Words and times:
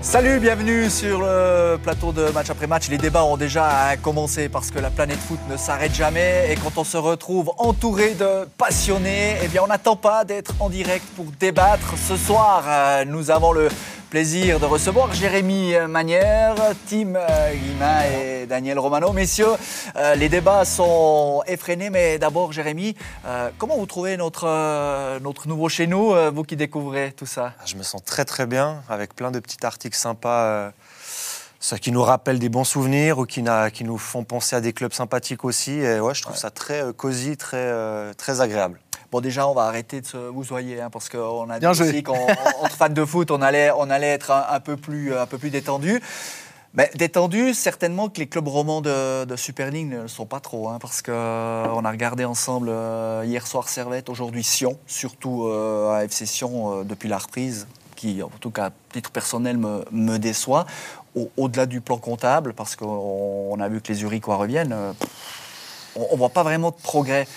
Salut, 0.00 0.40
bienvenue 0.40 0.90
sur 0.90 1.20
le 1.20 1.76
plateau 1.76 2.12
de 2.12 2.30
match 2.30 2.50
après 2.50 2.66
match. 2.66 2.88
Les 2.88 2.98
débats 2.98 3.24
ont 3.24 3.36
déjà 3.36 3.96
commencé 4.02 4.48
parce 4.48 4.70
que 4.70 4.78
la 4.78 4.90
planète 4.90 5.18
foot 5.18 5.38
ne 5.48 5.56
s'arrête 5.56 5.94
jamais 5.94 6.50
et 6.50 6.56
quand 6.56 6.78
on 6.78 6.84
se 6.84 6.96
retrouve 6.96 7.52
entouré 7.58 8.14
de 8.14 8.48
passionnés, 8.58 9.36
eh 9.42 9.48
bien 9.48 9.62
on 9.62 9.68
n'attend 9.68 9.96
pas 9.96 10.24
d'être 10.24 10.54
en 10.60 10.68
direct 10.68 11.04
pour 11.14 11.26
débattre. 11.38 11.94
Ce 11.96 12.16
soir, 12.16 12.64
euh, 12.66 13.04
nous 13.04 13.30
avons 13.30 13.52
le 13.52 13.68
Plaisir 14.12 14.60
de 14.60 14.66
recevoir 14.66 15.14
Jérémy 15.14 15.72
Manière, 15.88 16.54
Tim 16.86 17.14
Guimain 17.54 18.02
et 18.14 18.31
Daniel 18.46 18.78
Romano. 18.78 19.12
Messieurs, 19.12 19.54
euh, 19.96 20.14
les 20.14 20.28
débats 20.28 20.64
sont 20.64 21.42
effrénés, 21.46 21.90
mais 21.90 22.18
d'abord, 22.18 22.52
Jérémy, 22.52 22.94
euh, 23.26 23.50
comment 23.58 23.76
vous 23.76 23.86
trouvez 23.86 24.16
notre, 24.16 25.18
notre 25.20 25.48
nouveau 25.48 25.68
chez 25.68 25.86
nous, 25.86 26.14
vous 26.32 26.44
qui 26.44 26.56
découvrez 26.56 27.12
tout 27.16 27.26
ça? 27.26 27.54
Je 27.64 27.76
me 27.76 27.82
sens 27.82 28.02
très 28.04 28.24
très 28.24 28.46
bien, 28.46 28.82
avec 28.88 29.14
plein 29.14 29.30
de 29.30 29.40
petits 29.40 29.64
articles 29.64 29.96
sympas. 29.96 30.72
Ce 31.60 31.76
qui 31.76 31.92
nous 31.92 32.02
rappellent 32.02 32.40
des 32.40 32.48
bons 32.48 32.64
souvenirs 32.64 33.18
ou 33.18 33.24
qui, 33.24 33.44
qui, 33.72 33.84
nous 33.84 33.98
font 33.98 34.24
penser 34.24 34.56
à 34.56 34.60
des 34.60 34.72
clubs 34.72 34.92
sympathiques 34.92 35.44
aussi. 35.44 35.72
Et 35.72 36.00
ouais, 36.00 36.14
je 36.14 36.22
trouve 36.22 36.36
ça 36.36 36.50
très 36.50 36.92
cosy, 36.96 37.36
très, 37.36 38.12
très 38.14 38.40
agréable. 38.40 38.80
Bon, 39.12 39.20
déjà, 39.20 39.46
on 39.46 39.52
va 39.52 39.64
arrêter 39.64 40.00
de 40.00 40.06
se 40.06 40.16
vousoyer, 40.16 40.80
hein, 40.80 40.88
parce 40.90 41.10
qu'on 41.10 41.50
a 41.50 41.60
dit 41.60 41.66
aussi 41.66 42.02
qu'entre 42.02 42.74
fans 42.78 42.88
de 42.88 43.04
foot, 43.04 43.30
on 43.30 43.42
allait, 43.42 43.70
on 43.76 43.90
allait 43.90 44.08
être 44.08 44.30
un, 44.30 44.58
peu 44.58 44.78
plus, 44.78 45.14
un 45.14 45.26
peu 45.26 45.36
plus 45.36 45.50
détendu. 45.50 46.00
Détendu, 46.74 47.52
certainement 47.52 48.08
que 48.08 48.18
les 48.18 48.26
clubs 48.26 48.48
romans 48.48 48.80
de, 48.80 49.36
Super 49.36 49.70
League 49.70 49.88
ne 49.88 50.02
le 50.02 50.08
sont 50.08 50.24
pas 50.24 50.40
trop, 50.40 50.70
hein, 50.70 50.78
parce 50.80 51.02
qu'on 51.02 51.12
a 51.12 51.90
regardé 51.90 52.24
ensemble 52.24 52.68
euh, 52.70 53.24
hier 53.26 53.46
soir 53.46 53.68
Servette, 53.68 54.08
aujourd'hui 54.08 54.42
Sion, 54.42 54.78
surtout 54.86 55.44
euh, 55.44 55.92
à 55.92 56.04
FC 56.04 56.24
Sion 56.24 56.80
euh, 56.80 56.84
depuis 56.84 57.10
la 57.10 57.18
reprise, 57.18 57.66
qui 57.94 58.22
en 58.22 58.30
tout 58.40 58.50
cas 58.50 58.68
à 58.68 58.70
titre 58.90 59.10
personnel 59.10 59.58
me, 59.58 59.84
me 59.90 60.16
déçoit. 60.16 60.64
Au-delà 61.36 61.66
du 61.66 61.82
plan 61.82 61.98
comptable, 61.98 62.54
parce 62.54 62.74
qu'on 62.74 63.60
a 63.60 63.68
vu 63.68 63.82
que 63.82 63.92
les 63.92 64.02
Uriquois 64.02 64.36
reviennent, 64.36 64.74
on 65.94 66.10
ne 66.10 66.16
voit 66.16 66.30
pas 66.30 66.42
vraiment 66.42 66.70
de 66.70 66.82
progrès. 66.82 67.28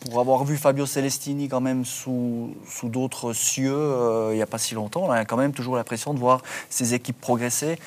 Pour 0.00 0.20
avoir 0.20 0.44
vu 0.44 0.56
Fabio 0.56 0.86
Celestini 0.86 1.48
quand 1.48 1.60
même 1.60 1.84
sous, 1.84 2.54
sous 2.68 2.88
d'autres 2.88 3.32
cieux 3.32 3.74
euh, 3.74 4.30
il 4.32 4.36
n'y 4.36 4.42
a 4.42 4.46
pas 4.46 4.58
si 4.58 4.74
longtemps, 4.74 5.04
on 5.04 5.10
a 5.10 5.24
quand 5.24 5.36
même 5.36 5.52
toujours 5.52 5.76
l'impression 5.76 6.14
de 6.14 6.18
voir 6.18 6.42
ces 6.70 6.94
équipes 6.94 7.20
progresser. 7.20 7.78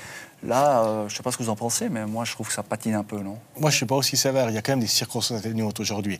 Là, 0.44 0.84
euh, 0.84 1.08
je 1.08 1.14
ne 1.14 1.18
sais 1.18 1.24
pas 1.24 1.32
ce 1.32 1.38
que 1.38 1.44
vous 1.44 1.50
en 1.50 1.56
pensez, 1.56 1.88
mais 1.88 2.06
moi 2.08 2.26
je 2.26 2.32
trouve 2.32 2.48
que 2.48 2.54
ça 2.54 2.64
patine 2.64 2.96
un 2.96 3.04
peu, 3.04 3.20
non? 3.20 3.38
Moi 3.58 3.70
je 3.70 3.76
ne 3.76 3.78
suis 3.78 3.86
pas 3.86 3.96
aussi 3.96 4.18
sévère, 4.18 4.50
il 4.50 4.56
y 4.56 4.58
a 4.58 4.64
quand 4.64 4.72
même 4.72 4.80
des 4.80 4.88
circonstances 4.88 5.38
atténuantes 5.38 5.80
aujourd'hui. 5.80 6.18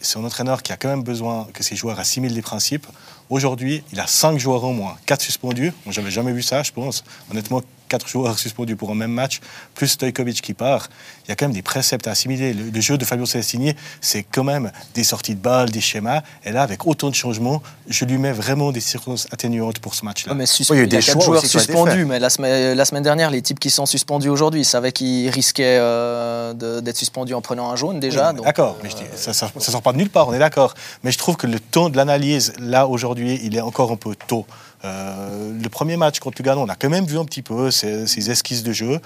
C'est 0.00 0.18
un 0.18 0.24
entraîneur 0.24 0.62
qui 0.62 0.72
a 0.72 0.76
quand 0.76 0.88
même 0.88 1.04
besoin 1.04 1.46
que 1.52 1.62
ses 1.62 1.76
joueurs 1.76 2.00
assimilent 2.00 2.34
les 2.34 2.42
principes. 2.42 2.86
Aujourd'hui, 3.28 3.84
il 3.92 4.00
a 4.00 4.08
5 4.08 4.38
joueurs 4.38 4.64
au 4.64 4.72
moins, 4.72 4.96
4 5.06 5.22
suspendus. 5.22 5.72
Moi 5.84 5.92
j'avais 5.92 6.10
jamais 6.10 6.32
vu 6.32 6.42
ça, 6.42 6.64
je 6.64 6.72
pense. 6.72 7.04
Honnêtement, 7.30 7.62
quatre 7.90 8.08
joueurs 8.08 8.38
suspendus 8.38 8.76
pour 8.76 8.90
un 8.90 8.94
même 8.94 9.10
match, 9.10 9.40
plus 9.74 9.88
Stojkovic 9.88 10.40
qui 10.40 10.54
part, 10.54 10.88
il 11.26 11.28
y 11.28 11.32
a 11.32 11.36
quand 11.36 11.46
même 11.46 11.54
des 11.54 11.62
préceptes 11.62 12.06
à 12.06 12.12
assimiler. 12.12 12.54
Le, 12.54 12.80
jeu 12.80 12.96
de 12.96 13.04
Fabio 13.04 13.26
Celestini, 13.26 13.74
c'est 14.00 14.22
quand 14.22 14.44
même 14.44 14.70
des 14.94 15.04
sorties 15.04 15.34
de 15.34 15.40
balles, 15.40 15.70
des 15.70 15.80
schémas. 15.80 16.22
Et 16.44 16.52
là, 16.52 16.62
avec 16.62 16.86
autant 16.86 17.10
de 17.10 17.14
changements, 17.14 17.62
je 17.88 18.04
lui 18.04 18.16
mets 18.16 18.32
vraiment 18.32 18.72
des 18.72 18.80
circonstances 18.80 19.26
atténuantes 19.32 19.80
pour 19.80 19.94
ce 19.94 20.04
match-là. 20.04 20.34
mais 20.34 20.44
il 20.44 20.76
y 20.76 20.80
a, 20.80 20.86
des 20.86 21.00
joueurs 21.00 21.44
suspendus, 21.44 22.04
mais 22.04 22.20
la 22.20 22.30
semaine, 22.30 22.76
la 22.76 22.84
semaine, 22.84 23.02
dernière, 23.02 23.30
les 23.30 23.42
types 23.42 23.58
qui 23.58 23.70
sont 23.70 23.86
suspendus 23.86 24.28
aujourd'hui, 24.28 24.60
ils 24.60 24.64
savaient 24.64 24.92
qu'ils 24.92 25.28
risquaient 25.30 25.78
euh, 25.80 26.54
d'être 26.80 26.96
suspendus 26.96 27.34
en 27.34 27.42
prenant 27.42 27.70
un 27.70 27.76
jaune 27.76 27.98
déjà. 27.98 28.32
d'accord, 28.32 28.78
mais 28.82 28.90
euh, 28.90 29.16
ça 29.16 29.50
ne 29.54 29.60
sort 29.60 29.82
pas 29.82 29.92
de 29.92 29.98
nulle 29.98 30.10
part, 30.10 30.28
on 30.28 30.32
est 30.32 30.38
d'accord. 30.38 30.74
Mais 31.02 31.10
je 31.10 31.18
trouve 31.18 31.36
que 31.36 31.48
le 31.48 31.58
temps 31.58 31.90
de 31.90 31.96
l'analyse, 31.96 32.52
là, 32.60 32.86
aujourd'hui, 32.86 33.40
il 33.42 33.56
est 33.56 33.60
encore 33.60 33.90
un 33.90 33.96
peu 33.96 34.14
tôt. 34.14 34.46
Euh, 34.84 35.52
le 35.62 35.68
premier 35.68 35.96
match 35.96 36.18
contre 36.20 36.38
Lugano, 36.38 36.62
on 36.62 36.68
a 36.68 36.74
quand 36.74 36.88
même 36.88 37.04
vu 37.04 37.18
un 37.18 37.24
petit 37.24 37.42
peu 37.42 37.70
ses, 37.70 38.30
esquisses 38.30 38.62
de 38.62 38.72
jeu. 38.72 39.00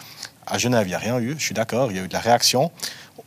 À 0.46 0.58
Genève, 0.58 0.86
il 0.86 0.90
n'y 0.90 0.94
a 0.94 0.98
rien 0.98 1.18
eu, 1.18 1.34
je 1.38 1.44
suis 1.44 1.54
d'accord, 1.54 1.90
il 1.90 1.96
y 1.96 2.00
a 2.00 2.04
eu 2.04 2.08
de 2.08 2.12
la 2.12 2.20
réaction. 2.20 2.70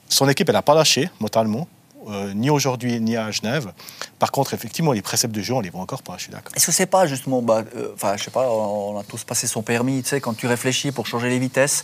Son 0.07 0.29
équipe, 0.29 0.47
elle 0.49 0.55
n'a 0.55 0.61
pas 0.61 0.75
lâché, 0.75 1.09
mentalement. 1.19 1.67
Euh, 2.09 2.31
ni 2.33 2.49
aujourd'hui 2.49 3.01
ni 3.01 3.17
à 3.17 3.31
Genève. 3.31 3.73
Par 4.17 4.31
contre, 4.31 4.53
effectivement, 4.53 4.93
les 4.93 5.01
préceptes 5.01 5.35
de 5.35 5.41
jeu, 5.41 5.53
on 5.53 5.59
les 5.59 5.69
voit 5.69 5.81
encore 5.81 6.03
pas, 6.03 6.13
je 6.15 6.23
suis 6.23 6.31
d'accord. 6.31 6.53
Est-ce 6.55 6.67
que 6.67 6.71
c'est 6.71 6.85
pas 6.85 7.05
justement, 7.05 7.41
bah, 7.41 7.63
euh, 7.75 7.91
enfin, 7.95 8.15
je 8.15 8.23
sais 8.23 8.31
pas, 8.31 8.49
on 8.49 8.97
a 8.97 9.03
tous 9.03 9.25
passé 9.25 9.45
son 9.45 9.61
permis, 9.61 10.03
tu 10.03 10.09
sais, 10.09 10.21
quand 10.21 10.33
tu 10.33 10.47
réfléchis 10.47 10.93
pour 10.93 11.05
changer 11.05 11.29
les 11.29 11.39
vitesses, 11.39 11.83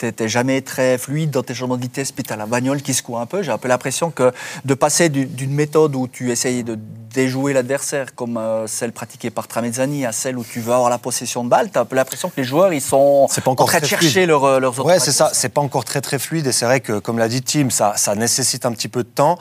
t'es 0.00 0.28
jamais 0.28 0.62
très 0.62 0.98
fluide 0.98 1.30
dans 1.30 1.42
tes 1.42 1.54
changements 1.54 1.76
de 1.76 1.82
vitesse, 1.82 2.12
puis 2.12 2.24
tu 2.24 2.32
as 2.32 2.36
la 2.36 2.46
bagnole 2.46 2.82
qui 2.82 2.94
secoue 2.94 3.18
un 3.18 3.26
peu. 3.26 3.42
J'ai 3.42 3.52
un 3.52 3.58
peu 3.58 3.68
l'impression 3.68 4.10
que 4.10 4.32
de 4.64 4.74
passer 4.74 5.08
d'une 5.08 5.54
méthode 5.54 5.94
où 5.94 6.08
tu 6.08 6.30
essayes 6.30 6.64
de 6.64 6.78
déjouer 7.12 7.52
l'adversaire, 7.52 8.14
comme 8.14 8.36
euh, 8.36 8.66
celle 8.66 8.92
pratiquée 8.92 9.30
par 9.30 9.48
Tramezzani, 9.48 10.06
à 10.06 10.12
celle 10.12 10.38
où 10.38 10.44
tu 10.44 10.60
veux 10.60 10.72
avoir 10.72 10.90
la 10.90 10.98
possession 10.98 11.44
de 11.44 11.48
balle, 11.48 11.70
tu 11.70 11.78
as 11.78 11.82
un 11.82 11.84
peu 11.84 11.96
l'impression 11.96 12.28
que 12.28 12.36
les 12.36 12.44
joueurs, 12.44 12.72
ils 12.72 12.80
sont 12.80 13.28
pas 13.44 13.50
encore 13.50 13.66
en 13.66 13.68
train 13.68 13.80
de 13.80 13.86
chercher 13.86 14.26
leur, 14.26 14.44
euh, 14.44 14.60
leurs 14.60 14.84
Ouais, 14.84 14.98
c'est 14.98 15.12
ça. 15.12 15.30
C'est 15.32 15.48
pas 15.48 15.60
encore 15.60 15.84
très 15.84 16.00
très 16.00 16.18
fluide. 16.18 16.46
Et 16.46 16.52
c'est 16.52 16.64
vrai 16.64 16.80
que, 16.80 16.98
comme 16.98 17.18
l'a 17.18 17.28
dit 17.28 17.42
Tim, 17.42 17.70
ça, 17.70 17.94
ça 17.96 18.14
nécessite 18.14 18.64
un 18.64 18.72
petit 18.72 18.88
peu 18.88 19.02
de 19.02 19.08
temps. 19.08 19.38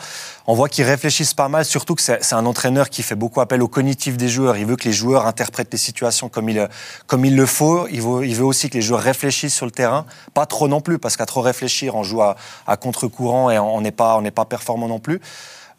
On 0.52 0.56
voit 0.56 0.68
qu'ils 0.68 0.86
réfléchissent 0.86 1.36
pas 1.36 1.48
mal, 1.48 1.64
surtout 1.64 1.94
que 1.94 2.02
c'est 2.02 2.34
un 2.34 2.46
entraîneur 2.48 2.90
qui 2.90 3.04
fait 3.04 3.14
beaucoup 3.14 3.40
appel 3.40 3.62
au 3.62 3.68
cognitif 3.68 4.18
des 4.18 4.28
joueurs. 4.28 4.58
Il 4.58 4.66
veut 4.66 4.78
que 4.78 4.86
les 4.86 4.94
joueurs 4.94 5.28
interprètent 5.28 5.72
les 5.72 5.78
situations 5.78 6.28
comme 6.28 6.50
il, 6.50 6.68
comme 7.06 7.24
il 7.24 7.36
le 7.36 7.46
faut. 7.46 7.88
Il 7.90 8.02
veut, 8.02 8.44
aussi 8.44 8.68
que 8.72 8.74
les 8.74 8.82
joueurs 8.82 9.02
réfléchissent 9.02 9.54
sur 9.54 9.68
le 9.68 9.72
terrain. 9.72 10.08
Pas 10.34 10.48
trop 10.48 10.68
non 10.68 10.82
plus, 10.82 10.98
parce 10.98 11.18
qu'à 11.18 11.28
trop 11.28 11.42
réfléchir, 11.42 11.94
on 11.94 12.02
joue 12.02 12.24
à, 12.24 12.36
contre-courant 12.82 13.52
et 13.52 13.60
on 13.60 13.80
n'est 13.82 13.92
pas, 13.92 14.20
pas 14.34 14.46
performant 14.46 14.88
non 14.88 14.98
plus. 14.98 15.22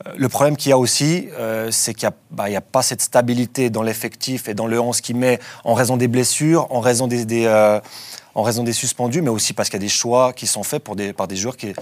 Euh, 0.07 0.13
le 0.17 0.29
problème 0.29 0.57
qu'il 0.57 0.71
y 0.71 0.73
a 0.73 0.79
aussi, 0.79 1.27
euh, 1.33 1.73
c'est 1.73 1.93
qu'il 1.93 2.09
n'y 2.09 2.15
a, 2.15 2.17
bah, 2.31 2.45
a, 2.45 2.61
pas 2.61 2.83
cette 2.83 3.03
stabilité 3.03 3.71
dans 3.71 3.83
l'effectif 3.83 4.49
et 4.49 4.55
dans 4.55 4.69
le 4.69 4.79
11 4.79 5.01
qui 5.01 5.15
met 5.15 5.41
en 5.65 5.75
raison 5.75 5.97
des 5.97 6.07
blessures, 6.07 6.69
en 6.71 6.79
raison 6.79 7.09
des, 7.09 7.27
euh, 7.47 7.81
en 8.37 8.43
raison 8.43 8.63
des 8.63 8.73
suspendus, 8.73 9.21
mais 9.21 9.31
aussi 9.31 9.53
parce 9.53 9.69
qu'il 9.69 9.81
y 9.81 9.83
a 9.83 9.87
des 9.87 9.89
choix 9.89 10.33
qui 10.33 10.47
sont 10.47 10.63
faits 10.63 10.85
pour 10.85 10.95
des, 10.95 11.13
par 11.13 11.27
des 11.27 11.35
joueurs 11.35 11.57
qui, 11.57 11.75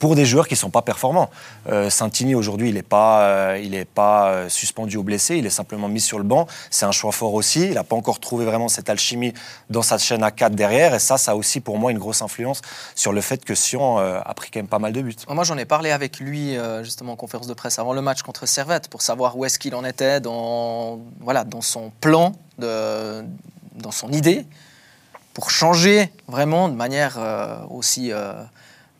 pour 0.00 0.16
des 0.16 0.24
joueurs 0.24 0.48
qui 0.48 0.54
ne 0.54 0.58
sont 0.58 0.70
pas 0.70 0.82
performants. 0.82 1.30
Euh, 1.68 1.90
Santini, 1.90 2.34
aujourd'hui, 2.34 2.70
il 2.70 2.74
n'est 2.74 2.82
pas, 2.82 3.22
euh, 3.26 3.84
pas 3.94 4.30
euh, 4.30 4.48
suspendu 4.48 4.96
ou 4.96 5.02
blessé, 5.02 5.36
il 5.36 5.44
est 5.44 5.50
simplement 5.50 5.88
mis 5.88 6.00
sur 6.00 6.16
le 6.16 6.24
banc. 6.24 6.46
C'est 6.70 6.86
un 6.86 6.90
choix 6.90 7.12
fort 7.12 7.34
aussi. 7.34 7.66
Il 7.66 7.74
n'a 7.74 7.84
pas 7.84 7.96
encore 7.96 8.18
trouvé 8.18 8.46
vraiment 8.46 8.68
cette 8.68 8.88
alchimie 8.88 9.34
dans 9.68 9.82
sa 9.82 9.98
chaîne 9.98 10.22
à 10.22 10.30
4 10.30 10.54
derrière. 10.54 10.94
Et 10.94 10.98
ça, 10.98 11.18
ça 11.18 11.32
a 11.32 11.34
aussi 11.34 11.60
pour 11.60 11.78
moi 11.78 11.92
une 11.92 11.98
grosse 11.98 12.22
influence 12.22 12.62
sur 12.94 13.12
le 13.12 13.20
fait 13.20 13.44
que 13.44 13.54
Sion 13.54 13.98
a 13.98 14.34
pris 14.34 14.50
quand 14.50 14.60
même 14.60 14.68
pas 14.68 14.78
mal 14.78 14.94
de 14.94 15.02
buts. 15.02 15.14
Moi, 15.28 15.44
j'en 15.44 15.58
ai 15.58 15.66
parlé 15.66 15.90
avec 15.90 16.18
lui, 16.18 16.56
justement, 16.82 17.12
en 17.12 17.16
conférence 17.16 17.46
de 17.46 17.54
presse 17.54 17.78
avant 17.78 17.92
le 17.92 18.00
match 18.00 18.22
contre 18.22 18.46
Servette, 18.46 18.88
pour 18.88 19.02
savoir 19.02 19.36
où 19.36 19.44
est-ce 19.44 19.58
qu'il 19.58 19.74
en 19.74 19.84
était 19.84 20.20
dans, 20.20 20.98
voilà, 21.20 21.44
dans 21.44 21.60
son 21.60 21.92
plan, 22.00 22.32
de, 22.58 23.22
dans 23.74 23.90
son 23.90 24.10
idée, 24.12 24.46
pour 25.34 25.50
changer 25.50 26.10
vraiment 26.26 26.70
de 26.70 26.74
manière 26.74 27.18
aussi 27.70 28.12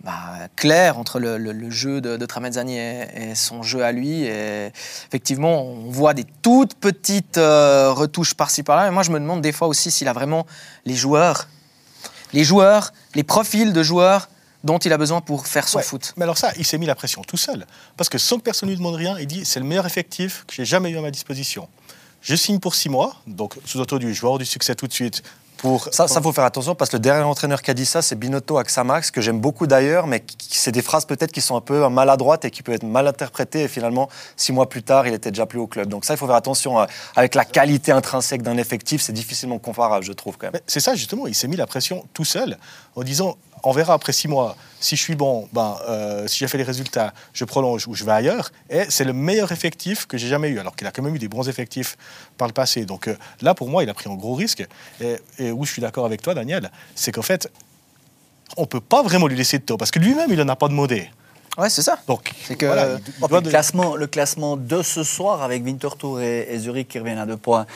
bah, 0.02 0.48
clair 0.56 0.98
entre 0.98 1.20
le, 1.20 1.70
jeu 1.70 2.00
de, 2.00 2.16
de 2.16 2.26
Tramezzani 2.26 2.78
et, 2.78 3.34
son 3.34 3.62
jeu 3.62 3.84
à 3.84 3.92
lui. 3.92 4.24
Et 4.24 4.72
effectivement, 5.08 5.62
on 5.62 5.90
voit 5.90 6.14
des 6.14 6.24
toutes 6.42 6.74
petites 6.74 7.38
euh, 7.38 7.92
retouches 7.92 8.34
par-ci 8.34 8.62
par-là. 8.62 8.88
Et 8.88 8.90
moi, 8.90 9.02
je 9.02 9.10
me 9.10 9.20
demande 9.20 9.42
des 9.42 9.52
fois 9.52 9.68
aussi 9.68 9.90
s'il 9.90 10.08
a 10.08 10.12
vraiment 10.12 10.46
les 10.86 10.94
joueurs, 10.94 11.48
les 12.32 12.44
joueurs, 12.44 12.92
les 13.14 13.24
profils 13.24 13.72
de 13.72 13.82
joueurs 13.82 14.28
dont 14.64 14.78
il 14.78 14.92
a 14.92 14.98
besoin 14.98 15.20
pour 15.20 15.46
faire 15.46 15.68
son 15.68 15.80
foot. 15.80 16.12
Mais 16.16 16.24
alors 16.24 16.38
ça, 16.38 16.52
il 16.56 16.66
s'est 16.66 16.78
mis 16.78 16.86
la 16.86 16.94
pression 16.94 17.22
tout 17.22 17.36
seul. 17.36 17.66
Parce 17.96 18.08
que 18.08 18.18
sans 18.18 18.38
que 18.38 18.42
personne 18.42 18.68
ne 18.68 18.72
lui 18.72 18.78
demande 18.78 18.94
rien, 18.94 19.18
il 19.18 19.26
dit 19.26 19.44
c'est 19.44 19.60
le 19.60 19.66
meilleur 19.66 19.86
effectif 19.86 20.44
que 20.46 20.54
j'ai 20.54 20.64
jamais 20.64 20.90
eu 20.90 20.98
à 20.98 21.02
ma 21.02 21.10
disposition. 21.10 21.68
Je 22.22 22.34
signe 22.34 22.58
pour 22.58 22.74
six 22.74 22.90
mois, 22.90 23.16
donc 23.26 23.56
sous-entendu, 23.64 24.14
je 24.14 24.20
vais 24.20 24.26
avoir 24.26 24.38
du 24.38 24.44
succès 24.44 24.74
tout 24.74 24.86
de 24.86 24.92
suite 24.92 25.22
ça, 25.90 26.08
ça 26.08 26.20
faut 26.20 26.32
faire 26.32 26.44
attention 26.44 26.74
parce 26.74 26.90
que 26.90 26.96
le 26.96 27.00
dernier 27.00 27.24
entraîneur 27.24 27.62
qui 27.62 27.70
a 27.70 27.74
dit 27.74 27.86
ça, 27.86 28.02
c'est 28.02 28.16
Binotto 28.16 28.58
Axamax, 28.58 29.10
que 29.10 29.20
j'aime 29.20 29.40
beaucoup 29.40 29.66
d'ailleurs, 29.66 30.06
mais 30.06 30.24
c'est 30.38 30.72
des 30.72 30.82
phrases 30.82 31.04
peut-être 31.04 31.32
qui 31.32 31.40
sont 31.40 31.56
un 31.56 31.60
peu 31.60 31.88
maladroites 31.88 32.44
et 32.44 32.50
qui 32.50 32.62
peuvent 32.62 32.74
être 32.74 32.84
mal 32.84 33.06
interprétées. 33.06 33.62
Et 33.62 33.68
finalement, 33.68 34.08
six 34.36 34.52
mois 34.52 34.68
plus 34.68 34.82
tard, 34.82 35.06
il 35.06 35.14
était 35.14 35.30
déjà 35.30 35.46
plus 35.46 35.58
au 35.58 35.66
club. 35.66 35.88
Donc 35.88 36.04
ça, 36.04 36.14
il 36.14 36.16
faut 36.16 36.26
faire 36.26 36.34
attention 36.34 36.80
euh, 36.80 36.86
avec 37.16 37.34
la 37.34 37.44
qualité 37.44 37.92
intrinsèque 37.92 38.42
d'un 38.42 38.56
effectif. 38.56 39.02
C'est 39.02 39.12
difficilement 39.12 39.58
comparable, 39.58 40.04
je 40.04 40.12
trouve 40.12 40.38
quand 40.38 40.52
même. 40.52 40.60
C'est 40.66 40.80
ça 40.80 40.94
justement. 40.94 41.26
Il 41.26 41.34
s'est 41.34 41.48
mis 41.48 41.56
la 41.56 41.66
pression 41.66 42.04
tout 42.14 42.24
seul 42.24 42.56
en 42.96 43.02
disant 43.02 43.36
on 43.62 43.72
verra 43.72 43.94
après 43.94 44.12
six 44.12 44.28
mois. 44.28 44.56
Si 44.80 44.96
je 44.96 45.02
suis 45.02 45.14
bon, 45.14 45.48
ben, 45.52 45.76
euh, 45.88 46.26
si 46.26 46.38
j'ai 46.38 46.48
fait 46.48 46.56
les 46.56 46.64
résultats, 46.64 47.12
je 47.34 47.44
prolonge 47.44 47.86
ou 47.86 47.94
je 47.94 48.04
vais 48.04 48.12
ailleurs. 48.12 48.50
Et 48.70 48.84
c'est 48.88 49.04
le 49.04 49.12
meilleur 49.12 49.52
effectif 49.52 50.06
que 50.06 50.16
j'ai 50.16 50.28
jamais 50.28 50.48
eu, 50.48 50.58
alors 50.58 50.74
qu'il 50.74 50.86
a 50.86 50.90
quand 50.90 51.02
même 51.02 51.14
eu 51.14 51.18
des 51.18 51.28
bons 51.28 51.48
effectifs 51.48 51.98
par 52.38 52.48
le 52.48 52.54
passé. 52.54 52.86
Donc 52.86 53.08
euh, 53.08 53.16
là, 53.42 53.54
pour 53.54 53.68
moi, 53.68 53.82
il 53.82 53.90
a 53.90 53.94
pris 53.94 54.10
un 54.10 54.14
gros 54.14 54.34
risque. 54.34 54.66
Et, 55.00 55.49
où 55.52 55.64
je 55.64 55.72
suis 55.72 55.82
d'accord 55.82 56.06
avec 56.06 56.22
toi, 56.22 56.34
Daniel, 56.34 56.70
c'est 56.94 57.12
qu'en 57.12 57.22
fait, 57.22 57.50
on 58.56 58.66
peut 58.66 58.80
pas 58.80 59.02
vraiment 59.02 59.26
lui 59.26 59.36
laisser 59.36 59.58
de 59.58 59.64
tort, 59.64 59.78
parce 59.78 59.90
que 59.90 59.98
lui-même, 59.98 60.30
il 60.30 60.38
n'en 60.38 60.48
a 60.48 60.56
pas 60.56 60.68
demandé. 60.68 61.08
Ouais, 61.58 61.68
c'est 61.68 61.82
ça. 61.82 61.98
Donc, 62.06 62.32
c'est 62.44 62.54
que 62.54 62.66
le, 62.66 63.40
classement, 63.40 63.96
le 63.96 64.06
classement 64.06 64.56
de 64.56 64.82
ce 64.82 65.02
soir 65.02 65.42
avec 65.42 65.64
Winterthur 65.64 66.20
et, 66.20 66.46
et 66.50 66.58
Zurich 66.58 66.88
qui 66.88 66.98
reviennent 66.98 67.18
à 67.18 67.26
deux 67.26 67.36
points 67.36 67.66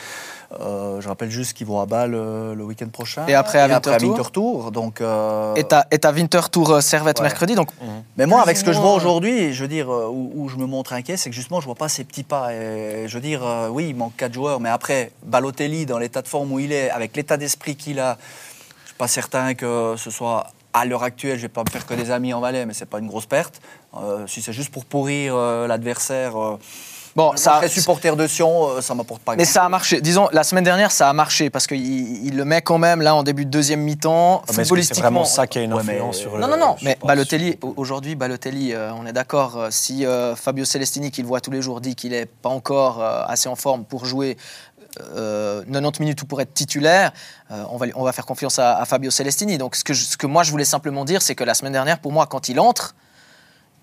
Euh, 0.51 1.01
je 1.01 1.07
rappelle 1.07 1.29
juste 1.29 1.53
qu'ils 1.53 1.67
vont 1.67 1.79
à 1.79 1.85
Bâle 1.85 2.11
le 2.11 2.63
week-end 2.63 2.87
prochain. 2.87 3.25
Et 3.27 3.33
après 3.33 3.59
à 3.59 3.67
Winterthur. 3.67 4.71
Donc, 4.71 5.01
Et 5.01 5.65
à 6.05 6.11
Winterthur 6.11 6.81
Servette 6.81 7.21
mercredi. 7.21 7.55
Donc, 7.55 7.69
mmh. 7.81 7.85
Mais 8.17 8.25
moi, 8.25 8.41
avec 8.41 8.57
ce 8.57 8.63
que 8.63 8.73
je 8.73 8.79
vois 8.79 8.93
aujourd'hui, 8.93 9.53
je 9.53 9.61
veux 9.61 9.67
dire, 9.67 9.89
où, 9.89 10.47
je 10.49 10.57
me 10.57 10.65
montre 10.65 10.93
inquiet, 10.93 11.17
c'est 11.17 11.29
que 11.29 11.35
justement, 11.35 11.59
je 11.59 11.65
vois 11.65 11.75
pas 11.75 11.89
ces 11.89 12.03
petits 12.03 12.23
pas. 12.23 12.53
Et, 12.53 13.07
je 13.07 13.13
veux 13.13 13.21
dire, 13.21 13.41
oui, 13.71 13.87
il 13.89 13.95
manque 13.95 14.15
quatre 14.15 14.33
joueurs, 14.33 14.59
mais 14.59 14.69
après, 14.69 15.11
Balotelli, 15.23 15.85
dans 15.85 15.97
l'état 15.97 16.21
de 16.21 16.27
forme 16.27 16.51
où 16.51 16.59
il 16.59 16.71
est, 16.71 16.89
avec 16.89 17.15
l'état 17.15 17.37
d'esprit 17.37 17.75
qu'il 17.75 17.99
a, 17.99 18.17
je 18.83 18.89
suis 18.89 18.97
pas 18.97 19.07
certain 19.07 19.53
que 19.53 19.95
ce 19.97 20.11
soit 20.11 20.47
à 20.75 20.83
l'heure 20.85 21.03
actuelle, 21.03 21.37
je 21.37 21.43
vais 21.43 21.47
pas 21.47 21.63
me 21.63 21.71
faire 21.71 21.85
que 21.85 21.93
des 21.93 22.11
amis 22.11 22.33
en 22.33 22.41
Valais, 22.41 22.65
mais 22.65 22.73
c'est 22.73 22.85
pas 22.85 22.99
une 22.99 23.07
grosse 23.07 23.25
perte. 23.25 23.61
Euh, 23.95 24.27
si 24.27 24.41
c'est 24.41 24.51
juste 24.51 24.71
pour 24.71 24.85
pourrir 24.85 25.33
euh, 25.35 25.67
l'adversaire. 25.67 26.37
Euh, 26.37 26.59
bon, 27.15 27.35
ça. 27.35 27.67
Supporter 27.67 28.15
de 28.15 28.27
Sion, 28.27 28.81
ça 28.81 28.93
m'apporte 28.95 29.21
pas. 29.21 29.35
Mais 29.35 29.45
ça 29.45 29.63
a 29.65 29.69
marché. 29.69 30.01
Disons, 30.01 30.27
la 30.31 30.43
semaine 30.43 30.63
dernière, 30.63 30.91
ça 30.91 31.09
a 31.09 31.13
marché 31.13 31.49
parce 31.49 31.67
qu'il 31.67 32.25
il 32.25 32.35
le 32.35 32.45
met 32.45 32.61
quand 32.61 32.77
même 32.77 33.01
là 33.01 33.15
en 33.15 33.23
début 33.23 33.45
de 33.45 33.51
deuxième 33.51 33.81
mi-temps. 33.81 34.43
Ah, 34.47 34.53
footballistiquement. 34.53 34.95
C'est 34.95 35.01
vraiment 35.01 35.25
ça 35.25 35.47
qui 35.47 35.59
a 35.59 35.61
une 35.61 35.73
influence 35.73 36.17
sur. 36.17 36.37
Non, 36.37 36.47
non, 36.47 36.57
non. 36.57 36.75
Mais 36.81 36.97
Balotelli, 37.03 37.57
aujourd'hui, 37.75 38.15
Balotelli, 38.15 38.73
on 38.75 39.05
est 39.05 39.13
d'accord. 39.13 39.67
si 39.69 40.05
Fabio 40.35 40.65
Celestini, 40.65 41.11
qu'il 41.11 41.25
voit 41.25 41.41
tous 41.41 41.51
les 41.51 41.61
jours, 41.61 41.81
dit 41.81 41.95
qu'il 41.95 42.13
est 42.13 42.25
pas 42.25 42.49
encore 42.49 43.03
assez 43.03 43.49
en 43.49 43.55
forme 43.55 43.85
pour 43.85 44.05
jouer 44.05 44.37
90 44.97 45.15
euh, 45.17 45.91
minutes 45.99 46.23
pour 46.23 46.41
être 46.41 46.53
titulaire, 46.53 47.11
euh, 47.51 47.63
on, 47.69 47.77
va, 47.77 47.87
on 47.95 48.03
va 48.03 48.13
faire 48.13 48.25
confiance 48.25 48.59
à, 48.59 48.83
Fabio 48.85 49.11
Celestini. 49.11 49.57
Donc 49.57 49.75
ce 49.75 49.83
que, 49.83 49.93
ce 49.93 50.17
que 50.17 50.27
moi 50.27 50.43
je 50.43 50.51
voulais 50.51 50.65
simplement 50.65 51.05
dire, 51.05 51.21
c'est 51.21 51.35
que 51.35 51.43
la 51.43 51.53
semaine 51.53 51.73
dernière, 51.73 51.99
pour 51.99 52.11
moi, 52.11 52.27
quand 52.27 52.49
il 52.49 52.59
entre, 52.59 52.95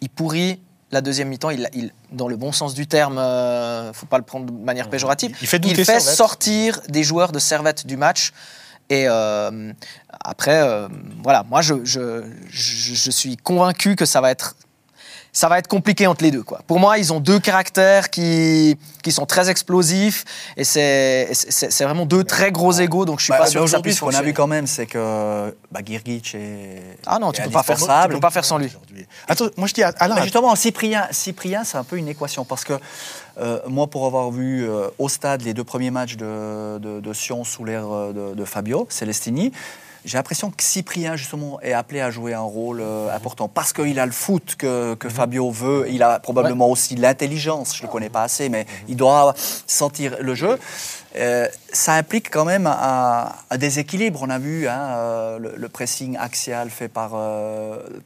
il 0.01 0.09
pourrit 0.09 0.61
la 0.93 1.01
deuxième 1.01 1.29
mi-temps, 1.29 1.51
il, 1.51 1.69
il, 1.75 1.91
dans 2.13 2.29
le 2.29 2.37
bon 2.37 2.53
sens 2.53 2.75
du 2.75 2.87
terme, 2.87 3.15
ne 3.15 3.21
euh, 3.21 3.93
faut 3.93 4.07
pas 4.07 4.19
le 4.19 4.25
prendre 4.25 4.47
de 4.47 4.65
manière 4.65 4.89
péjorative, 4.89 5.37
il 5.41 5.49
fait, 5.49 5.61
il 5.65 5.85
fait 5.85 6.01
sortir 6.01 6.81
des 6.89 7.03
joueurs 7.03 7.33
de 7.33 7.39
servette 7.39 7.87
du 7.87 7.97
match. 7.97 8.33
Et 8.91 9.07
après, 10.23 10.87
voilà, 11.23 11.45
moi 11.45 11.63
je, 11.63 11.83
je, 11.85 12.25
je, 12.51 13.11
suis 13.11 13.39
convaincu 13.39 13.97
que 13.97 14.05
ça 14.05 14.21
va 14.21 14.31
être 14.31 14.55
ça 15.33 15.49
va 15.49 15.59
être 15.59 15.67
compliqué 15.67 16.07
entre 16.07 16.23
les 16.23 16.31
deux. 16.31 16.43
Quoi. 16.43 16.61
Pour 16.67 16.79
moi, 16.79 16.99
ils 16.99 17.13
ont 17.13 17.19
deux 17.19 17.41
caractères 17.41 18.11
qui, 18.11 18.77
qui 19.03 19.13
sont 19.13 19.25
très 19.25 19.49
explosifs 19.49 20.25
et 20.59 20.65
c'est, 20.65 21.33
vraiment 21.81 22.05
deux 22.05 22.23
très 22.23 22.53
gros 22.53 22.73
égaux, 22.73 23.07
donc 23.07 23.19
je 23.19 23.25
suis 23.25 23.33
bah, 23.33 23.39
pas 23.39 23.47
sûr 23.47 23.65
que 23.65 23.71
ça 23.71 23.81
puisse 23.81 23.97
Ce 23.97 24.01
qu'on 24.01 24.15
a 24.15 24.23
vu 24.23 24.35
quand 24.35 24.47
même, 24.47 24.67
c'est 24.67 24.87
que 24.87 25.55
bah, 25.71 25.81
Girgic 25.85 26.35
est. 26.35 26.99
Ah 27.07 27.19
non, 27.19 27.33
tu 27.33 27.41
peux 27.41 27.51
pas 27.51 27.63
faire 27.63 27.79
ça, 27.79 28.05
tu 28.07 28.15
peux 28.15 28.21
pas 28.21 28.31
faire 28.31 28.45
sans 28.45 28.59
lui. 28.59 28.71
Attends, 29.27 29.47
moi 29.57 29.67
je 29.67 29.75
dis 29.75 29.83
Alain. 29.83 30.23
justement, 30.23 30.55
Cyprien, 30.55 31.09
Cyprien 31.11 31.65
c'est 31.65 31.79
un 31.79 31.85
peu 31.85 31.97
une 31.97 32.09
équation 32.09 32.45
parce 32.45 32.65
que 32.65 32.75
euh, 33.39 33.61
moi, 33.67 33.87
pour 33.87 34.07
avoir 34.07 34.31
vu 34.31 34.69
euh, 34.69 34.89
au 34.99 35.09
stade 35.09 35.43
les 35.43 35.55
deux 35.55 35.65
premiers 35.65 35.91
matchs 35.91 36.17
de, 36.17 36.79
de, 36.79 37.13
Sion 37.13 37.45
sous 37.45 37.65
l'ère 37.65 37.91
euh, 37.91 38.13
de, 38.13 38.35
de 38.35 38.45
Fabio 38.45 38.87
Celestini, 38.91 39.53
j'ai 40.05 40.19
l'impression 40.19 40.51
que 40.51 40.63
Cyprien, 40.63 41.17
justement, 41.17 41.61
est 41.61 41.73
appelé 41.73 42.01
à 42.01 42.11
jouer 42.11 42.35
un 42.35 42.41
rôle 42.41 42.81
euh, 42.81 43.15
important 43.15 43.49
parce 43.49 43.73
qu'il 43.73 43.99
a 44.01 44.07
le 44.07 44.13
foot 44.13 44.57
que, 44.59 44.95
que, 44.95 45.07
mhm. 45.07 45.13
Fabio 45.13 45.51
veut. 45.51 45.87
Il 45.91 46.03
a 46.03 46.19
probablement 46.19 46.69
aussi 46.69 46.97
l'intelligence, 46.97 47.77
je 47.77 47.83
ne 47.83 47.87
le 47.87 47.93
connais 47.93 48.09
pas 48.09 48.23
assez, 48.23 48.49
mais 48.49 48.67
il 48.89 48.97
doit 48.97 49.35
sentir 49.37 50.17
le 50.21 50.35
jeu. 50.35 50.59
Euh, 51.17 51.47
ça 51.73 51.93
implique 51.95 52.31
quand 52.31 52.45
même 52.45 52.67
un, 52.67 53.31
déséquilibre. 53.57 54.21
On 54.23 54.31
a 54.31 54.39
vu 54.39 54.67
hein, 54.67 54.81
euh, 54.97 55.39
le, 55.57 55.69
pressing 55.69 56.17
axial 56.17 56.71
fait 56.71 56.89
par, 56.89 57.13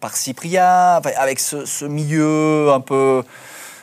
par 0.01 0.17
Cyprien, 0.17 1.01
avec 1.17 1.41
ce, 1.41 1.65
ce 1.65 1.85
milieu 1.85 2.73
un 2.73 2.81
peu 2.81 3.23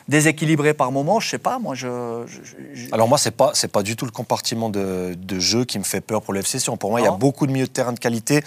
déséquilibré 0.08 0.74
par 0.74 0.92
moment, 0.92 1.20
je 1.20 1.28
sais 1.30 1.38
pas, 1.38 1.58
moi 1.58 1.74
je... 1.74 2.24
Alors 2.92 3.08
moi, 3.08 3.18
c'est 3.18 3.30
pas, 3.30 3.52
c'est 3.54 3.70
pas 3.70 3.82
du 3.82 3.96
tout 3.96 4.04
le 4.04 4.10
compartiment 4.10 4.68
de, 4.68 5.14
de, 5.16 5.38
jeu 5.40 5.64
qui 5.64 5.78
me 5.78 5.84
fait 5.84 6.00
peur 6.00 6.22
pour 6.22 6.34
l'FC 6.34 6.58
Pour 6.78 6.90
moi, 6.90 7.00
il 7.00 7.04
y 7.04 7.06
a 7.06 7.12
beaucoup 7.12 7.46
de 7.46 7.52
milieux 7.52 7.66
de 7.66 7.70
terrain 7.70 7.92
de 7.92 7.98
qualité 7.98 8.42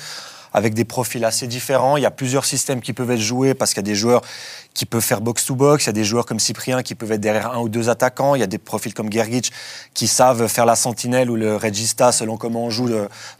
avec 0.57 0.73
des 0.73 0.85
profils 0.85 1.23
assez 1.23 1.47
différents. 1.47 1.97
Il 1.97 2.03
y 2.03 2.05
a 2.05 2.11
plusieurs 2.11 2.45
systèmes 2.45 2.81
qui 2.81 2.91
peuvent 2.91 3.11
être 3.11 3.19
joués 3.19 3.53
parce 3.53 3.73
qu'il 3.73 3.77
y 3.77 3.85
a 3.85 3.91
des 3.91 3.95
joueurs 3.95 4.21
qui 4.73 4.85
peuvent 4.85 5.01
faire 5.01 5.21
box-to-box, 5.21 5.85
il 5.85 5.87
y 5.87 5.89
a 5.89 5.93
des 5.93 6.03
joueurs 6.03 6.25
comme 6.25 6.39
Cyprien 6.39 6.83
qui 6.83 6.93
peuvent 6.93 7.11
être 7.11 7.21
derrière 7.21 7.51
un 7.51 7.59
ou 7.59 7.69
deux 7.69 7.89
attaquants, 7.89 8.35
il 8.35 8.39
y 8.39 8.43
a 8.43 8.47
des 8.47 8.57
profils 8.57 8.93
comme 8.93 9.11
Gergic 9.11 9.51
qui 9.93 10.07
savent 10.07 10.47
faire 10.47 10.65
la 10.65 10.75
sentinelle 10.75 11.31
ou 11.31 11.35
le 11.35 11.55
regista 11.55 12.11
selon 12.11 12.37
comment 12.37 12.65
on 12.65 12.69
joue 12.69 12.89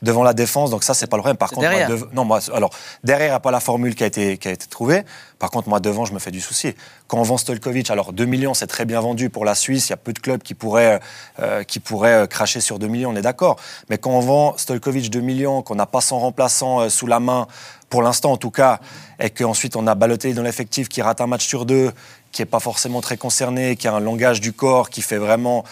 devant 0.01 0.23
la 0.23 0.33
défense. 0.33 0.71
Donc 0.71 0.83
ça, 0.83 0.93
c'est 0.93 1.07
pas 1.07 1.17
le 1.17 1.21
problème. 1.21 1.37
Par 1.37 1.49
contre, 1.49 1.61
derrière. 1.61 1.89
non, 2.13 2.25
moi, 2.25 2.39
alors 2.53 2.71
derrière, 3.03 3.27
il 3.27 3.31
n'y 3.31 3.35
a 3.35 3.39
pas 3.39 3.51
la 3.51 3.59
formule 3.59 3.95
qui 3.95 4.03
a 4.03 4.07
été, 4.07 4.37
qui 4.37 4.47
a 4.47 4.51
été 4.51 4.67
trouvée. 4.67 5.03
Par 5.39 5.51
contre, 5.51 5.69
moi, 5.69 5.79
devant, 5.79 6.05
je 6.05 6.13
me 6.13 6.19
fais 6.19 6.31
du 6.31 6.41
souci. 6.41 6.73
Quand 7.07 7.19
on 7.19 7.23
vend 7.23 7.37
Stolkovic, 7.37 7.91
alors 7.91 8.11
2 8.11 8.25
millions, 8.25 8.53
c'est 8.53 8.67
très 8.67 8.85
bien 8.85 8.99
vendu 8.99 9.29
pour 9.29 9.45
la 9.45 9.53
Suisse. 9.53 9.87
Il 9.87 9.91
y 9.91 9.93
a 9.93 9.97
peu 9.97 10.13
de 10.13 10.19
clubs 10.19 10.41
qui 10.41 10.55
pourraient, 10.55 10.99
euh, 11.39 11.63
qui 11.63 11.79
pourraient 11.79 12.23
euh, 12.23 12.27
cracher 12.27 12.59
sur 12.59 12.79
2 12.79 12.87
millions, 12.87 13.11
on 13.11 13.15
est 13.15 13.21
d'accord. 13.21 13.57
Mais 13.89 13.97
quand 13.97 14.11
on 14.11 14.19
vend 14.19 14.57
Stolkovic 14.57 15.09
2 15.11 15.19
millions, 15.19 15.61
qu'on 15.61 15.75
n'a 15.75 15.85
pas 15.85 16.01
son 16.01 16.19
remplaçant 16.19 16.81
euh, 16.81 16.89
sous 16.89 17.06
la 17.07 17.19
main, 17.19 17.48
pour 17.89 18.01
l'instant 18.01 18.31
en 18.31 18.38
tout 18.38 18.51
cas, 18.51 18.80
et 19.19 19.30
qu'ensuite 19.30 19.75
on 19.75 19.88
a 19.88 19.95
Balotelli 19.95 20.33
dans 20.33 20.44
l'effectif 20.44 20.89
qui 20.89 21.01
rate 21.01 21.21
un 21.21 21.27
match 21.27 21.45
sur 21.45 21.65
deux, 21.65 21.92
qui 22.31 22.42
n'est 22.42 22.48
pas 22.48 22.59
forcément 22.59 23.01
très 23.01 23.18
concerné, 23.18 23.75
qui 23.75 23.88
a 23.88 23.94
un 23.94 24.00
langage 24.00 24.42
du 24.42 24.54
corps 24.54 24.89
qui 24.89 25.01
fait 25.01 25.18
vraiment, 25.18 25.63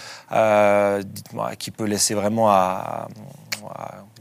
qui 1.59 1.71
peut 1.71 1.85
laisser 1.85 2.13
vraiment 2.13 2.49
à 2.49 3.07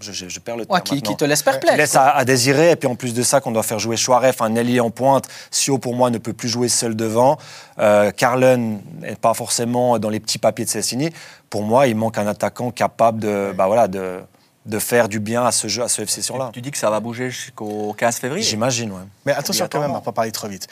je, 0.00 0.38
perds 0.38 0.56
le 0.56 0.66
terme 0.66 0.82
qui, 0.82 1.02
te 1.02 1.25
laisse 1.25 1.43
perplexe. 1.43 1.75
Qui 1.75 1.78
laisse 1.78 1.96
à, 1.96 2.25
désirer. 2.25 2.72
Et 2.72 2.76
puis 2.76 2.88
en 2.88 2.94
plus 2.94 3.14
de 3.14 3.22
ça, 3.22 3.40
qu'on 3.40 3.52
doit 3.52 3.62
faire 3.62 3.78
jouer 3.78 3.96
Chouaref, 3.96 4.43
un 4.43 4.55
ailier 4.55 4.81
en 4.81 4.90
pointe. 4.90 5.26
Sio, 5.50 5.78
pour 5.78 5.94
moi, 5.94 6.10
ne 6.10 6.19
peut 6.19 6.32
plus 6.32 6.49
jouer 6.49 6.69
seul 6.69 6.94
devant. 6.94 7.38
Euh, 7.78 8.10
Carlen 8.10 8.81
n'est 9.00 9.17
pas 9.17 9.34
forcément 9.34 9.99
dans 9.99 10.10
les 10.10 10.20
petits 10.20 10.38
papiers 10.38 10.64
de 10.64 10.70
Cessini. 10.70 11.10
Pour 11.50 11.62
moi, 11.62 11.87
il 11.87 11.96
manque 11.96 12.19
un 12.19 12.26
attaquant 12.26 12.70
capable 12.70 13.20
de, 13.20 13.55
bah 13.56 13.67
voilà, 13.67 13.88
de, 13.88 14.20
de 14.66 14.78
faire 14.78 15.08
du 15.08 15.20
bien 15.20 15.44
à 15.44 15.52
ce 15.52 15.69
jeu, 15.69 15.82
à 15.82 15.88
ce 15.88 16.00
FC 16.00 16.22
sur 16.22 16.38
là. 16.38 16.50
Tu 16.52 16.62
dis 16.62 16.70
que 16.70 16.78
ça 16.78 16.88
va 16.88 16.99
bouger 16.99 17.31
jusqu'au 17.31 17.93
15 17.93 18.16
février 18.16 18.43
J'imagine, 18.43 18.90
oui. 18.93 19.02
Mais 19.26 19.32
attention 19.32 19.69
quand 19.70 19.81
même 19.81 19.90
à 19.90 19.99
ne 19.99 20.00
pas 20.00 20.12
parler 20.12 20.32
trop 20.32 20.49
vite. 20.49 20.69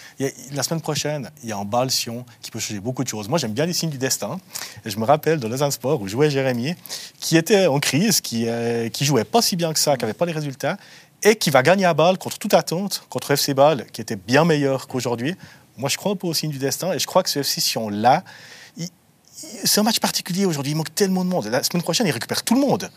la 0.52 0.62
semaine 0.62 0.80
prochaine, 0.80 1.30
il 1.42 1.50
y 1.50 1.52
a 1.52 1.58
en 1.58 1.66
balle 1.66 1.90
Sion 1.90 2.24
qui 2.40 2.50
peut 2.50 2.58
changer 2.58 2.80
beaucoup 2.80 3.04
de 3.04 3.08
choses. 3.08 3.28
Moi, 3.28 3.38
j'aime 3.38 3.52
bien 3.52 3.66
les 3.66 3.74
signes 3.74 3.90
du 3.90 3.98
destin. 3.98 4.38
Et 4.86 4.90
je 4.90 4.98
me 4.98 5.04
rappelle 5.04 5.40
de 5.40 5.46
Lausanne 5.46 5.70
Sport 5.70 6.00
où 6.00 6.08
jouait 6.08 6.30
Jérémy, 6.30 6.74
qui 7.20 7.36
était 7.36 7.66
en 7.66 7.80
crise, 7.80 8.22
qui, 8.22 8.48
euh, 8.48 8.88
qui 8.88 9.04
jouait 9.04 9.24
pas 9.24 9.42
si 9.42 9.56
bien 9.56 9.72
que 9.74 9.78
ça, 9.78 9.96
qui 9.96 10.02
n'avait 10.02 10.14
pas 10.14 10.26
les 10.26 10.32
résultats, 10.32 10.78
et 11.22 11.36
qui 11.36 11.50
va 11.50 11.62
gagner 11.62 11.84
à 11.84 11.92
balle 11.92 12.16
contre 12.16 12.38
toute 12.38 12.54
attente, 12.54 13.04
contre 13.10 13.32
FC 13.32 13.52
Bâle, 13.52 13.84
qui 13.92 14.00
était 14.00 14.16
bien 14.16 14.44
meilleur 14.44 14.88
qu'aujourd'hui. 14.88 15.36
Moi, 15.76 15.90
je 15.90 15.96
crois 15.98 16.12
un 16.12 16.16
peu 16.16 16.26
au 16.26 16.34
signe 16.34 16.50
du 16.50 16.58
destin, 16.58 16.92
et 16.92 16.98
je 16.98 17.06
crois 17.06 17.22
que 17.22 17.30
ce 17.30 17.40
FC 17.40 17.60
Sion-là, 17.60 18.24
c'est 19.64 19.80
un 19.80 19.82
match 19.82 20.00
particulier 20.00 20.46
aujourd'hui. 20.46 20.72
Il 20.72 20.76
manque 20.76 20.94
tellement 20.94 21.24
de 21.24 21.30
monde. 21.30 21.46
La 21.46 21.62
semaine 21.62 21.82
prochaine, 21.82 22.06
il 22.06 22.12
récupère 22.12 22.42
tout 22.42 22.54
le 22.54 22.60
monde. 22.60 22.90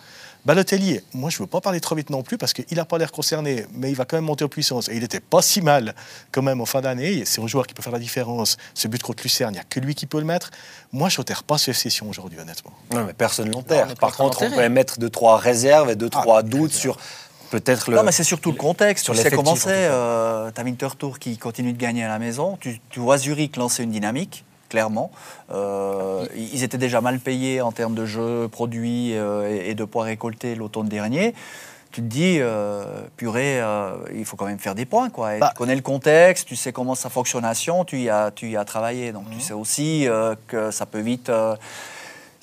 Balotelli, 0.45 1.01
moi 1.13 1.31
je 1.31 1.37
ne 1.37 1.39
veux 1.39 1.47
pas 1.47 1.59
parler 1.59 1.79
trop 1.79 1.95
vite 1.95 2.11
non 2.11 2.21
plus 2.21 2.37
parce 2.37 2.53
qu'il 2.53 2.77
n'a 2.77 2.85
pas 2.85 2.99
l'air 2.99 3.11
concerné, 3.11 3.65
mais 3.73 3.89
il 3.89 3.95
va 3.95 4.05
quand 4.05 4.17
même 4.17 4.25
monter 4.25 4.45
en 4.45 4.47
puissance. 4.47 4.89
Et 4.89 4.93
il 4.93 5.01
n'était 5.01 5.19
pas 5.19 5.41
si 5.41 5.59
mal 5.61 5.95
quand 6.31 6.43
même 6.43 6.61
en 6.61 6.67
fin 6.67 6.81
d'année. 6.81 7.23
C'est 7.25 7.41
un 7.41 7.47
joueur 7.47 7.65
qui 7.65 7.73
peut 7.73 7.81
faire 7.81 7.93
la 7.93 7.99
différence. 7.99 8.57
Ce 8.75 8.87
but 8.87 9.01
contre 9.01 9.23
Lucerne, 9.23 9.51
il 9.51 9.55
n'y 9.55 9.59
a 9.59 9.63
que 9.63 9.79
lui 9.79 9.95
qui 9.95 10.05
peut 10.05 10.19
le 10.19 10.25
mettre. 10.25 10.51
Moi 10.91 11.09
je 11.09 11.19
n'enterre 11.19 11.43
pas 11.43 11.57
ce 11.57 11.73
session 11.73 12.07
aujourd'hui, 12.07 12.39
honnêtement. 12.39 12.73
Non, 12.93 13.05
mais 13.05 13.13
personne 13.13 13.47
ne 13.47 13.53
l'enterre. 13.53 13.93
Par 13.95 14.15
contre, 14.15 14.43
on 14.43 14.51
peut 14.51 14.69
mettre 14.69 14.99
deux, 14.99 15.09
trois 15.09 15.37
réserves 15.37 15.89
et 15.89 15.95
deux, 15.95 16.09
ah, 16.13 16.21
trois 16.21 16.43
doutes 16.43 16.73
sur 16.73 16.99
peut-être 17.49 17.89
le. 17.89 17.97
Non, 17.97 18.03
mais 18.03 18.11
c'est 18.11 18.23
surtout 18.23 18.51
le 18.51 18.57
contexte. 18.57 19.11
tu 19.11 19.15
sais 19.15 19.31
comment 19.31 19.55
c'est. 19.55 19.87
Euh, 19.89 20.51
tu 20.53 20.61
as 20.61 20.63
Winterthur 20.63 21.17
qui 21.17 21.39
continue 21.39 21.73
de 21.73 21.79
gagner 21.79 22.03
à 22.03 22.07
la 22.07 22.19
maison. 22.19 22.55
Tu, 22.59 22.79
tu 22.91 22.99
vois 22.99 23.17
Zurich 23.17 23.57
lancer 23.57 23.81
une 23.81 23.91
dynamique 23.91 24.45
clairement. 24.75 25.09
Euh, 25.53 26.25
ils 26.35 26.65
étaient 26.65 26.77
déjà 26.77 26.99
mal 26.99 27.19
payés 27.19 27.61
en 27.61 27.71
termes 27.71 27.95
de 27.95 28.05
jeux 28.05 28.49
produits 28.49 29.15
euh, 29.15 29.69
et, 29.69 29.73
de 29.73 29.85
poids 29.85 30.03
récoltés 30.03 30.53
l'automne 30.53 30.89
dernier. 30.89 31.33
Tu 31.93 32.01
te 32.01 32.07
dis, 32.07 32.39
euh, 32.41 32.83
purée, 33.15 33.61
il 34.13 34.25
faut 34.25 34.35
quand 34.35 34.47
même 34.47 34.59
faire 34.59 34.75
des 34.75 34.83
points. 34.83 35.09
Quoi. 35.09 35.37
Bah 35.39 35.51
tu 35.53 35.57
connais 35.57 35.75
le 35.75 35.81
contexte, 35.81 36.45
tu 36.45 36.57
sais 36.57 36.73
comment 36.73 36.93
ça 36.93 37.09
fonctionne 37.09 37.49
tu 37.87 37.99
y 37.99 38.09
as, 38.09 38.31
tu 38.31 38.49
y 38.49 38.57
as 38.57 38.65
travaillé. 38.65 39.13
Donc 39.13 39.29
tu 39.29 39.35
mhm. 39.35 39.41
sais 39.41 39.53
aussi 39.53 40.07
que 40.49 40.71
ça 40.71 40.85
peut 40.85 40.99
vite 40.99 41.31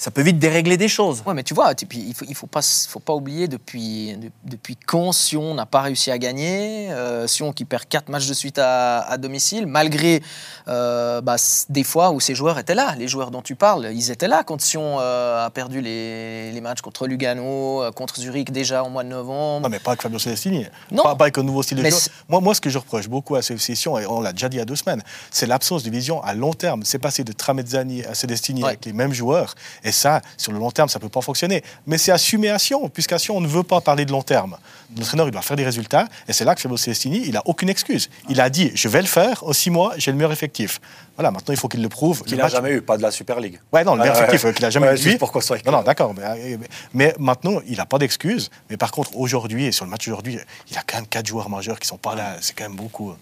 ça 0.02 0.10
peut 0.10 0.22
vite 0.22 0.40
dérégler 0.40 0.76
des 0.76 0.88
choses. 0.88 1.22
Oui, 1.24 1.32
mais 1.32 1.44
tu 1.44 1.54
vois, 1.54 1.76
puis, 1.76 2.04
il 2.08 2.12
faut, 2.12 2.24
il 2.28 2.34
faut 2.34 2.48
pas, 2.48 2.60
faut 2.60 2.98
pas 2.98 3.14
oublier 3.14 3.46
depuis, 3.46 4.18
depuis 4.44 4.74
quand 4.74 5.12
Sion 5.12 5.54
n'a 5.54 5.64
pas 5.64 5.80
réussi 5.80 6.10
à 6.10 6.18
gagner, 6.18 6.90
euh, 6.90 7.28
Sion 7.28 7.52
qui 7.52 7.64
perd 7.64 7.84
quatre 7.88 8.08
matchs 8.08 8.26
de 8.26 8.34
suite 8.34 8.58
à, 8.58 9.16
domicile, 9.16 9.68
malgré 9.68 10.20
euh, 10.66 11.20
bah, 11.20 11.36
des 11.68 11.84
fois 11.84 12.10
où 12.10 12.18
ces 12.18 12.34
joueurs 12.34 12.58
étaient 12.58 12.74
là. 12.74 12.96
Les 12.98 13.06
joueurs 13.06 13.30
dont 13.30 13.42
tu 13.42 13.54
parles, 13.54 13.90
ils 13.94 14.10
étaient 14.10 14.26
là 14.26 14.42
quand 14.42 14.60
Sion 14.60 14.96
euh, 14.98 15.46
a 15.46 15.50
perdu 15.50 15.80
les, 15.80 16.50
les, 16.50 16.60
matchs 16.60 16.80
contre 16.80 17.06
Lugano, 17.06 17.84
contre 17.94 18.18
Zurich 18.18 18.50
déjà 18.50 18.82
au 18.82 18.88
mois 18.88 19.04
de 19.04 19.08
novembre. 19.08 19.62
Non, 19.62 19.68
mais 19.68 19.78
pas 19.78 19.92
avec 19.92 20.02
Fabio 20.02 20.18
Celestini. 20.18 20.66
Non. 20.90 21.04
Pas, 21.04 21.16
avec 21.20 21.38
un 21.38 21.44
nouveau 21.44 21.62
style 21.62 21.78
de 21.78 21.88
jeu. 21.88 21.96
Moi, 22.28 22.40
moi, 22.40 22.56
ce 22.56 22.60
que 22.60 22.70
je 22.70 22.78
reproche 22.78 23.08
beaucoup 23.08 23.36
à 23.36 23.42
cette 23.42 23.60
session, 23.60 23.96
et 24.00 24.06
on 24.06 24.20
l'a 24.20 24.32
déjà 24.32 24.48
dit 24.48 24.56
il 24.56 24.58
y 24.58 24.62
a 24.62 24.64
deux 24.64 24.74
semaines, 24.74 25.04
c'est 25.30 25.46
l'absence 25.46 25.84
de 25.84 25.90
vision 25.90 26.20
à 26.24 26.34
long 26.34 26.54
terme. 26.54 26.82
C'est 26.82 26.98
passé 26.98 27.22
de 27.22 27.30
Tramezzani 27.30 28.04
à 28.04 28.14
Celestini 28.14 28.64
avec 28.64 28.84
les 28.84 28.92
mêmes 28.92 29.12
joueurs. 29.12 29.54
Et 29.84 29.91
Et 29.92 29.94
ça, 29.94 30.22
sur 30.38 30.52
le 30.52 30.58
long 30.58 30.70
terme, 30.70 30.88
ça 30.88 30.98
ne 30.98 31.02
peut 31.02 31.10
pas 31.10 31.20
fonctionner. 31.20 31.62
Mais 31.86 31.98
c'est 31.98 32.12
assumé 32.12 32.48
à 32.48 32.58
Sion, 32.58 32.88
puisqu'à 32.88 33.18
Sion, 33.18 33.36
on 33.36 33.42
ne 33.42 33.46
veut 33.46 33.62
pas 33.62 33.82
parler 33.82 34.06
de 34.06 34.10
long 34.10 34.22
terme. 34.22 34.56
L'entraîneur, 34.96 35.28
il 35.28 35.32
doit 35.32 35.42
faire 35.42 35.56
des 35.56 35.66
résultats. 35.66 36.06
Et 36.26 36.32
c'est 36.32 36.46
là 36.46 36.54
que 36.54 36.62
Fabio 36.62 36.78
Celestini, 36.78 37.22
il 37.26 37.32
n'a 37.32 37.42
aucune 37.44 37.68
excuse. 37.68 38.08
Il 38.30 38.40
a 38.40 38.48
dit, 38.48 38.72
je 38.74 38.88
vais 38.88 39.02
le 39.02 39.06
faire, 39.06 39.44
en 39.44 39.52
six 39.52 39.68
mois, 39.68 39.92
j'ai 39.98 40.10
le 40.10 40.16
meilleur 40.16 40.32
effectif. 40.32 40.80
Voilà, 41.16 41.30
maintenant, 41.30 41.52
il 41.52 41.58
faut 41.58 41.68
qu'il 41.68 41.82
le 41.82 41.90
prouve. 41.90 42.22
Qu'il 42.22 42.38
n'a 42.38 42.48
jamais 42.48 42.70
eu, 42.70 42.80
pas 42.80 42.96
de 42.96 43.02
la 43.02 43.10
Super 43.10 43.38
League. 43.38 43.60
Ouais, 43.70 43.84
non, 43.84 43.96
le 43.96 44.00
meilleur 44.00 44.16
effectif 44.16 44.50
qu'il 44.54 44.64
n'a 44.64 44.70
jamais 44.70 44.98
eu. 44.98 45.18
Pourquoi 45.18 45.42
ça 45.42 45.56
Non, 45.66 45.72
non, 45.72 45.82
d'accord. 45.82 46.14
Mais, 46.14 46.58
mais, 46.94 47.14
maintenant, 47.18 47.60
il 47.66 47.76
n'a 47.76 47.84
pas 47.84 47.98
d'excuse. 47.98 48.50
Mais 48.70 48.78
par 48.78 48.92
contre, 48.92 49.14
aujourd'hui, 49.14 49.66
et 49.66 49.72
sur 49.72 49.84
le 49.84 49.90
match 49.90 50.08
aujourd'hui, 50.08 50.38
il 50.68 50.74
y 50.74 50.78
a 50.78 50.82
quand 50.86 50.96
même 50.96 51.06
quatre 51.06 51.26
joueurs 51.26 51.50
majeurs 51.50 51.78
qui 51.78 51.86
sont 51.86 51.98
pas 51.98 52.14
là. 52.14 52.36
C'est 52.40 52.56
quand 52.56 52.64
même 52.64 52.76
beaucoup. 52.76 53.14